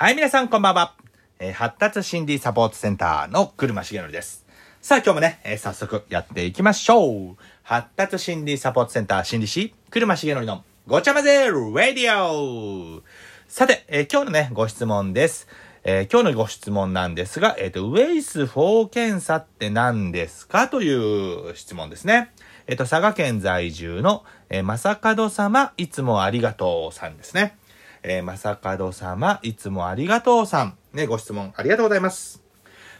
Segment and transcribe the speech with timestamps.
[0.00, 0.94] はい、皆さんこんばんは。
[1.40, 4.46] えー発達心理サポートセンターの車重則です。
[4.80, 7.36] さあ、今日もね、えー早速やっていきましょう。
[7.64, 13.02] 発達心理サポートセンター心理師、車重則のごちゃ混ぜラディオ
[13.48, 15.48] さて、えー今日のね、ご質問です。
[15.82, 20.94] えー今日のご質問なんですが、えっ、と、ウェイス4検査って何ですかとい
[21.50, 22.30] う質問ですね。
[22.68, 27.57] えっ、と、佐賀県在住の、えー、正門様、いつもありがとうさんですね。
[28.02, 30.76] えー、正門様、いつもありがとうさん。
[30.92, 32.42] ね、ご質問ありがとうございます。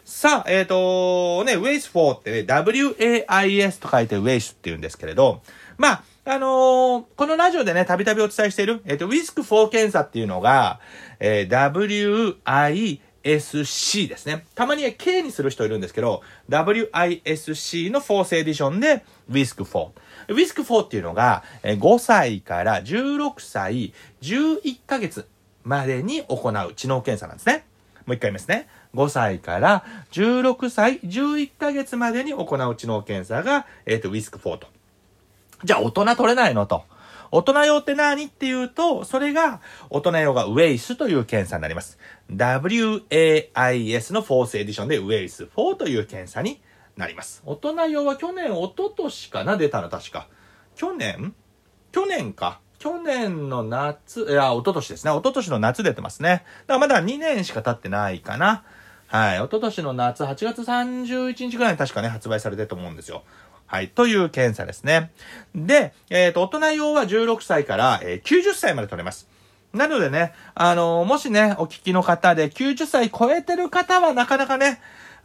[0.04, 5.42] さあ、えっ、とね、ウェイス4ってね、WAIS と書いてウェイスって言うんですけれど、
[5.76, 10.80] まあ、あのーこのラジオでね、たびたびお伝えしている、えっ、と、ウィスク4検査っていうのが、
[11.20, 14.46] えー WISC ですね。
[14.54, 19.90] たまに K にする人いるんですけど、WISC の 4th エディションで、ウィスク4。
[20.28, 23.92] ウィスク4っていうのが、5歳から16歳
[24.22, 25.26] 11ヶ月
[25.64, 27.64] までに行う知能検査なんですね。
[28.06, 28.68] もう一回言いますね。
[28.94, 34.66] 5歳から16歳11ヶ月までに行う知能検査が、えっ、と、ウィスク4と。
[35.64, 36.84] じゃあ大人取れないのと。
[37.30, 39.60] 大人用って何っていうと、それが
[39.90, 41.98] 大人用がウェイスという検査になります。
[42.30, 46.60] WAIS の 4th エディションでウェイス4という検査に
[46.98, 47.42] なります。
[47.46, 50.26] 大人用は去年、一昨年かな出たの確か。
[50.74, 51.32] 去年？
[51.92, 52.60] 去年か。
[52.80, 55.12] 去年の夏、いや、一昨年ですね。
[55.12, 56.44] 一昨年の夏出てますね。
[56.66, 58.64] だからまだ2年しか経ってないかな。
[59.06, 59.38] はい。
[59.38, 63.22] 一昨年の夏、8月31日ぐらいに確かね、発売されてると思うんですよ。
[63.66, 63.88] はい。
[63.88, 65.12] という検査ですね。
[65.54, 69.28] で、えっ、と、大人用は16歳から、えー90歳まで取れます。
[69.72, 74.80] なのでね、あのもしね、お聞きの方で90歳超えてる方はなかなかね、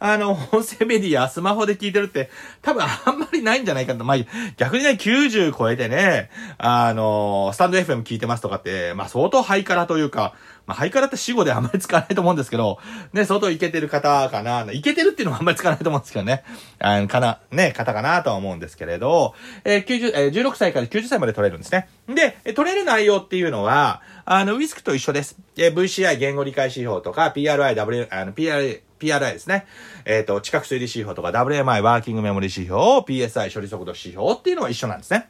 [0.06, 2.28] あの、音声メディア、スマホで聞いてるって、
[2.60, 4.04] 多分あんまりないんじゃないかと。
[4.04, 4.16] まあ、
[4.58, 10.34] 逆にね、90超えてね、あのスタンド FM 聞いてますとかって、まあ相当ハイカラというか、
[10.66, 12.80] まあハイカラって死語であんまり使わないと思うんですけど、
[13.14, 16.44] ね、相当イケてる方かな、イケてるっていうのはあんまり使わないと思うんですけどね、
[16.80, 19.32] あの、かな、ね、方かなとは思うんですけれど、
[19.64, 21.88] えー90、えー16歳から90歳まで取れるんですね。
[22.08, 25.38] で、取れる内容っていうのは、あの、ウィスクと一緒です。
[25.56, 29.66] えー VCI 言語理解指標とか、PRI、W、あの、PRI、PRI ですね。
[30.04, 35.28] えっ、と、知覚推理指標とか WMI ワーキングメモリ指標、PSI 処理速度指標っていうのは一緒なんですね。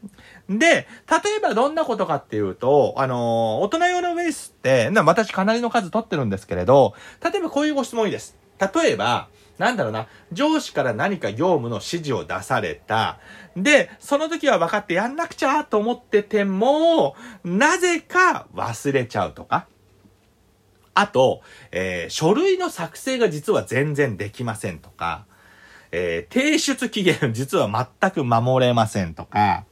[0.49, 0.87] で、例
[1.39, 8.37] えばどんなことかっていうと、あのー大人用のウェイスって、な私かなりの数取ってるんですけれど、例えばこういうご質問いいです。
[8.61, 13.19] 例えば、なんだろうな、上司から何か業務の指示を出された。
[13.57, 17.15] で、その時は分かってやんなくちゃと思ってても、
[17.45, 19.67] なぜか忘れちゃうとか。
[20.95, 25.27] あと、えー書類の作成が実は全然できませんとか、
[25.93, 29.65] えー提出期限実は全く守れませんとか、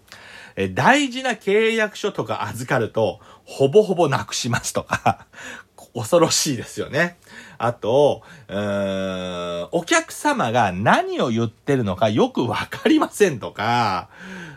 [0.57, 5.27] えー大事な契約書とか預かると、ほぼほぼなくしますとか、
[5.95, 7.19] 恐ろしいですよね。
[7.59, 14.09] あと、うーんお客様が何を言ってるのかよくわかりませんとか、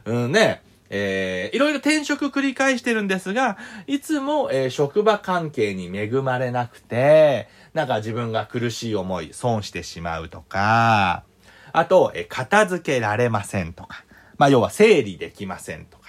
[0.06, 3.58] うんね、えーいろいろ転職繰り返してるんですが、
[3.88, 11.24] いつも、えー職場関係に恵まれなくて、なんか自分が苦しい思い、損してしまうとか、
[11.72, 14.04] あと、えー片付けられませんとか、
[14.38, 16.06] まあ要は整理できませんとか、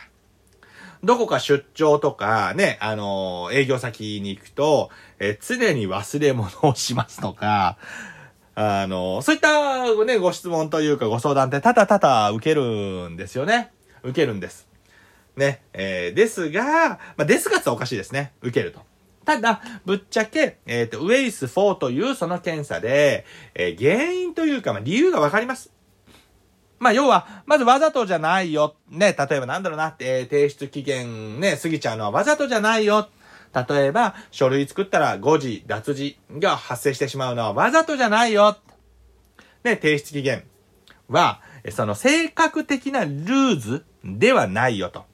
[1.05, 7.79] どこか出張とかね、あの営業先に行くと、え常に忘れ物をしますとか、
[8.55, 13.71] あのそういったね、ご質問というかご相談ってただただ受けるんですよね。
[14.07, 14.69] 受けるんです。
[15.37, 18.33] ね、えーですが、まあ、ですがっておかしいですね。
[18.41, 18.81] 受けると。
[19.25, 25.73] ただ、ぶっちゃけ、えっ、と、ウェイス4というその検査で、えー原因というか、まあ、理由がわかります。
[26.79, 28.77] まあ、要は、まずわざとじゃないよ。
[28.89, 33.09] ね、例えばなんだろうな、えー提出期限ね、過ぎちゃうのはわざとじゃないよ。
[33.69, 38.57] 例えば、書類作ったら誤字、脱字が発生してしまうのはわざとじゃないよ。
[39.65, 40.45] ね、提出期限
[41.09, 41.41] は、
[41.71, 45.05] その正確的なルーズではないよと。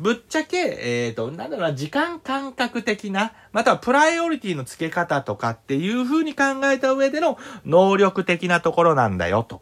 [0.00, 9.60] ぶっちゃけ、えっ、と、なんだろうな、時間感覚的な、またはプライオリティの付け方とかっていう風に考えた上での能力的なところなんだよ、と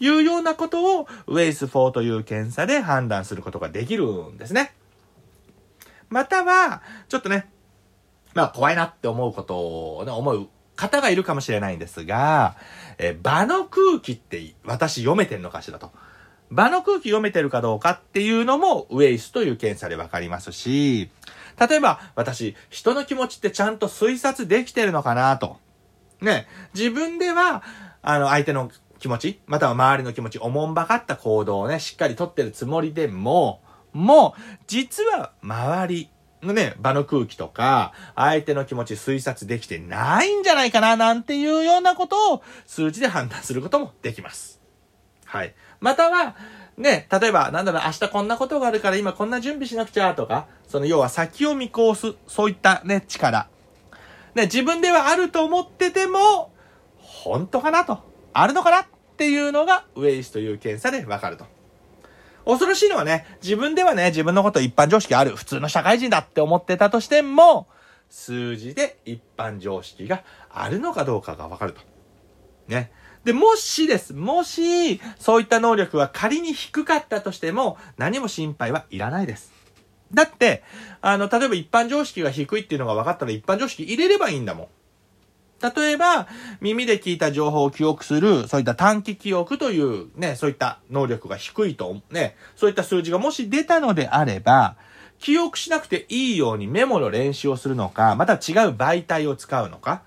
[0.00, 4.74] いうようなことを、ウェイス4という検査で判断することができるんですね。
[6.08, 7.50] または、ちょっとね、
[8.34, 9.56] まあ怖いなって思うこと
[9.98, 12.56] を、ね、思う方がいるかもしれないんですが、
[12.98, 15.90] え場の空気って私読めてんのかしらと。
[16.50, 21.10] 場の空気読めてるかどうかっていうのもウェイスという検査でわかりますし、
[21.58, 25.56] 例えば私、人の気持ちってちゃんと推察できてるのかなと。
[26.20, 27.62] ね、自分では、
[28.02, 36.10] あの、相手の気持ち、または周りの気持ち、おもんばかった行動をね、しっかりとってるつもりでも、もう、実は周り
[36.42, 44.60] のね、場の空気とか、相手の気持ち推察できてないんじゃないかな、なんていうようなことを数値で判断することもできます。
[45.26, 45.54] はい。
[45.80, 46.36] または、
[46.76, 53.48] ね、例えば、なんだろう、明日こんなことがあるから今こんな準備しなくちゃとか、その要は先を見越す、そういったね、力。
[54.34, 56.52] ね、自分ではあると思ってても、
[56.98, 57.98] 本当かなと、
[58.32, 58.80] あるのかな？
[58.80, 58.86] っ
[59.16, 61.46] ていうのが、ウェイスという検査でわかると。
[62.44, 67.66] 恐ろしいのはね、自分ではね、自分のこと一般常識ある、普通の社会人だって思ってたとしても、
[68.10, 71.80] 数字で一般常識があるのかどうかがわかると。
[72.68, 72.92] ね。
[73.26, 74.14] で、もしです。
[74.14, 79.52] もし、そういった能力は仮に低かったとしても、何も心配はいらないです。
[80.14, 80.62] だって、
[81.00, 84.68] あの、例えば一般常識が低いっていうのが分かったら一般常識入れればいいんだもん。
[85.76, 86.28] 例えば、
[86.60, 94.76] 耳で聞いた情報を記憶する、そういった短期記憶という、ね、そういった能力が低いと、ね、そういった数字がもし出たのであれば、
[95.18, 98.38] 記憶しなくていいようにメモの練習をするのか、また違う
[98.70, 100.02] 媒体を使うのか、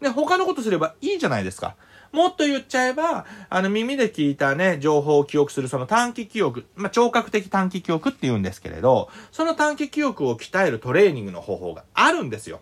[0.00, 1.76] ね、他のことすればいいじゃないですか。
[2.12, 12.60] もっと言っちゃえば、あの耳で聞いたね、情報を記憶するその短期記憶、まあ、聴覚的短期記憶って言うんですけれど、その短期記憶を鍛えるトレーニングの方法があるんですよ。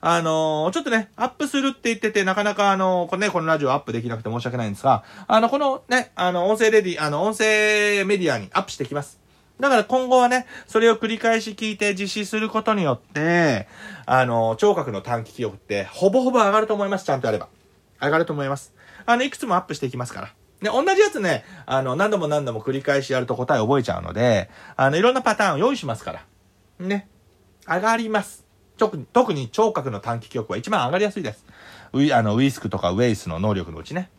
[0.00, 9.18] あのー、ちょっとね、アップするって言ってて、なかなかあのー、このね、このラジオアップできなくて申し訳ないんですが、あの、このね、あの、音声レディ、あの、音声メディアにアップしてきます。
[9.58, 13.66] だから今後はね、それを繰り返し聞いて実施することによって、
[14.06, 17.48] あの、聴覚の短期記憶ってほぼほぼ上がると思います、ちゃんとやれば。
[18.00, 18.74] 上がると思います。
[19.06, 20.34] あの、いくつもアップしていきますから。
[20.60, 26.24] で、同じやつね、あの、何度も何度も繰り返しやると答え覚えちゃうので、あの、いろんなパターンを用意しますから。
[26.78, 27.08] ね。
[27.66, 28.44] 上がります。
[28.76, 31.44] 特に、特に聴覚の短期記憶は一番上がりやすいです。
[31.92, 34.10] ウィ、あの、ウィスクとかウェイスの能力のうちね。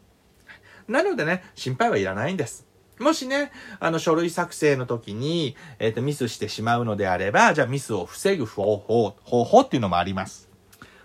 [0.87, 2.65] なのでね、心配はいらないんです。
[2.99, 10.48] もしね、あの、書類作成の時に、えっ、ー、と、ミスしてしまうのであれば、じゃあミスを防ぐ方法、方法っていうのもあります。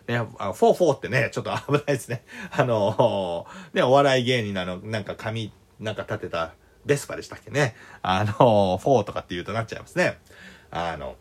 [0.07, 2.25] ね、あフォーフォーってね、ちょっと 危ないですね。
[2.51, 6.53] あの、ね、お笑い芸人なの、なんか髪、なんか立てた、
[6.85, 7.75] ベスパでしたっけね。
[8.03, 10.19] あの、フォーとかって言うとなっちゃいますね。
[10.71, 11.17] あの、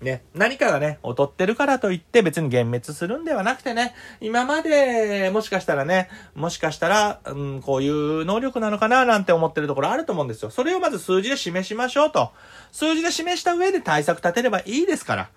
[0.00, 10.50] ね、何かがね、劣ってるからといって別に幻滅するんではなくてね、今まで、もしかしたらね、もしかしたら、うん、こういう能力なのかななんて思ってるところあると思うんですよ。
[10.50, 12.32] それをまず数字で示しましょうと。
[12.72, 15.30] 数字で示した上で対策立てればいいですから。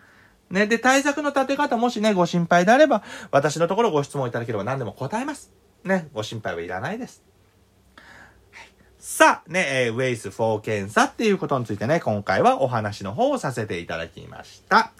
[0.49, 5.51] ね、で、対策の立て方もしね、ご心配であれば、私のところご質問いただければ何でも答えます。
[5.83, 7.23] ね、ご心配はいらないです。
[8.51, 8.67] はい、
[8.97, 14.91] さあ、ね、えー、ウェイス4検査っていうことについてね、今回はお話の方をさせていただきました。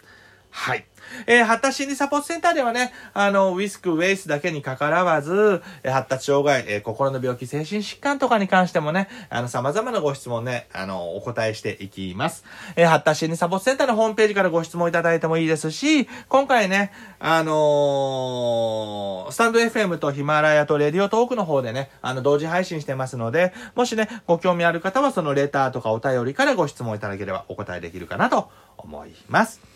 [0.59, 0.83] はい。
[1.25, 12.44] えー、発達心理サポートセンターではね、あの、ウィスク、ウェイスだけにかからわず、えー、発達障害、えー、心の病気、精神疾患とかに関してもね、あの、様々なご質問ね、あの、お答えしていきます。
[12.75, 29.69] え発達心理サポートセンターのホームページからご質問いただいてもいいですし、今回ね、あのスタンド FM とヒマラヤとレディオトークの方でね、あの、同時配信してますので、もしね、ご興味ある方はそのレターとかお便りからご質問いただければお答えできるかなと思います。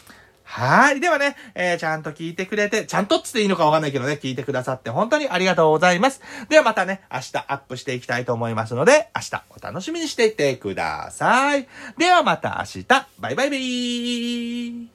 [0.56, 1.00] はい。
[1.00, 6.22] ではね、えー、ちゃんと聞いてくれて、ちゃんとっつっていいのかわかんないけどね、聞いてくださって本当にありがとうございます。
[6.48, 11.68] ではまたね、明日アップしていきたいと思いますので、明日お楽しみにしていてください。
[11.98, 14.93] ではまた明日、バイバイビー